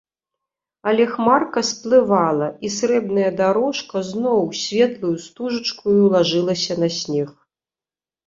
[0.91, 7.29] Але хмарка сплывала, і срэбная дарожка зноў светлаю стужачкаю лажылася на снег.